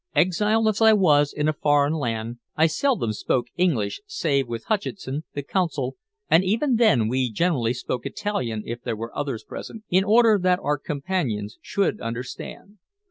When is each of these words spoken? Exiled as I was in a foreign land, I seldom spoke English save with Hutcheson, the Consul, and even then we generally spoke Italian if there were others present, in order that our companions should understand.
Exiled 0.15 0.67
as 0.67 0.81
I 0.81 0.93
was 0.93 1.31
in 1.31 1.47
a 1.47 1.53
foreign 1.53 1.93
land, 1.93 2.39
I 2.55 2.65
seldom 2.65 3.13
spoke 3.13 3.45
English 3.55 4.01
save 4.07 4.47
with 4.47 4.63
Hutcheson, 4.65 5.25
the 5.35 5.43
Consul, 5.43 5.95
and 6.27 6.43
even 6.43 6.77
then 6.77 7.07
we 7.07 7.31
generally 7.31 7.75
spoke 7.75 8.07
Italian 8.07 8.63
if 8.65 8.81
there 8.81 8.95
were 8.97 9.15
others 9.15 9.43
present, 9.43 9.83
in 9.91 10.03
order 10.03 10.39
that 10.41 10.57
our 10.63 10.79
companions 10.79 11.59
should 11.61 12.01
understand. 12.01 12.79